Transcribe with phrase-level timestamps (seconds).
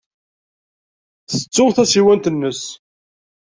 [1.31, 2.61] Tettu tasiwant-nnes.